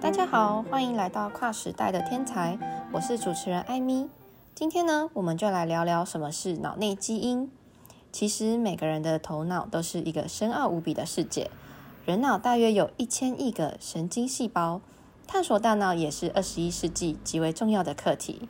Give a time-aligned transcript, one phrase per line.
[0.00, 2.56] 大家好，欢迎来到跨时代的天才，
[2.92, 4.08] 我是主持人艾米。
[4.54, 7.50] 今天呢，我们就来聊聊什么是脑内基因。
[8.12, 11.50] 其实每个人的头脑都是一个深奥无比的世界，
[12.06, 14.80] 人脑大约有一千亿个神经细胞，
[15.26, 18.48] 探索大脑也是二十一世纪极为重要的课题。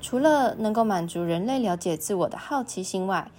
[0.00, 3.30] 除了能够满足人类了解自我的好奇心外，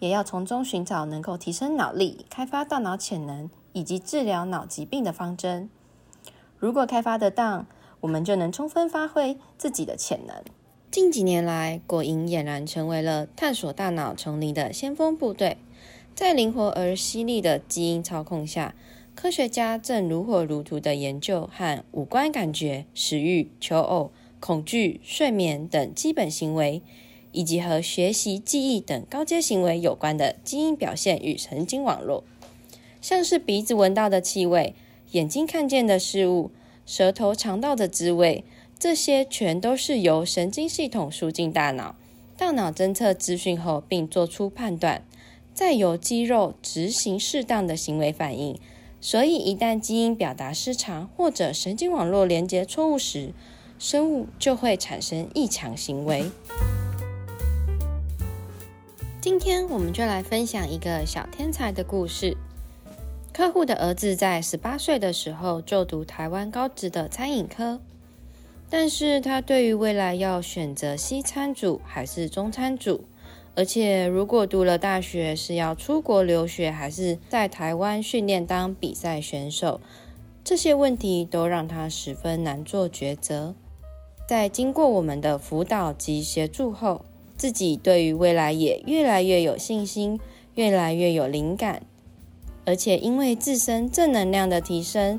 [0.00, 5.70] 也要从中寻找能够提升脑力、开发大脑潜能以及治疗脑疾病的方针。
[6.58, 7.66] 如果开发得当，
[8.00, 10.36] 我们就能充分发挥自己的潜能。
[10.90, 15.58] 近几年来，果蝇俨然成为了探索大脑丛林的先锋部队。
[16.14, 18.74] 在灵活而犀利的基因操控下，
[19.14, 26.80] 科学家正如火如荼地研究和五官感觉、食欲、求偶、恐惧、睡眠等基本行为，
[27.32, 32.24] 以及和学习、记忆等高阶行为有关的基因表现与神经网络，
[33.02, 34.74] 像是鼻子闻到的气味。
[35.16, 36.50] 眼睛看见的事物，
[36.84, 38.44] 舌头尝到的滋味，
[38.78, 41.96] 这些全都是由神经系统输进大脑，
[42.36, 45.02] 大脑侦测资讯后并做出判断，
[45.54, 48.58] 再由肌肉执行适当的行为反应。
[49.00, 53.32] 所以，一旦基因表达失常或者神经网络连接错误时，
[53.78, 56.30] 生物就会产生异常行为。
[59.22, 62.36] 今天，我们就来分享一个小天才的故事。
[63.36, 67.78] 客户的儿子在十八岁的时候就读台湾高职的餐饮科，
[68.70, 73.04] 但是他对于未来要选择西餐组还是中餐组，
[73.54, 79.82] 而且如果读了大学是要出国留学还是在台湾训练当比赛选手，
[80.42, 83.54] 这些问题都让他十分难做抉择。
[84.26, 87.04] 在经过我们的辅导及协助后，
[87.36, 90.18] 自己对于未来也越来越有信心，
[90.54, 91.82] 越来越有灵感。
[92.66, 95.18] 而且因为自身正能量的提升，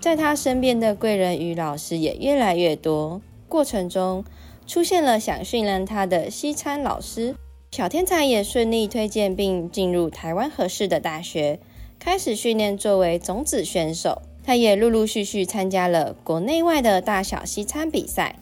[0.00, 3.22] 在他身边的贵人与老师也越来越多。
[3.48, 4.24] 过程中
[4.66, 7.34] 出现了想训练他的西餐老师，
[7.70, 11.58] 小天才也顺利推荐并进入台湾合适的大学，
[11.98, 14.20] 开始训练作为种子选手。
[14.44, 18.36] 他也陆陆续续参加了国内外的大小西餐比赛，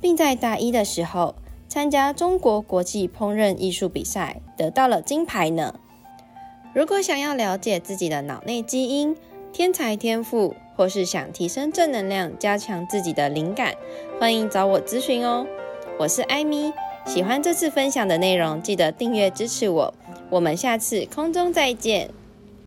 [0.00, 1.34] 并在大一的时候
[1.68, 5.80] 参加中国国际烹饪艺术比赛，得到了金牌呢。
[6.78, 9.16] 如果想要了解自己的脑内基因、
[9.52, 13.74] 天才天赋，或是想提升正能量、加强自己的灵感，
[14.20, 15.44] 欢迎找我咨询哦。
[15.98, 16.72] 我是艾米，
[17.04, 19.92] 喜欢这次分享的内容，记得订阅支持我。
[20.30, 22.10] 我们下次空中再见。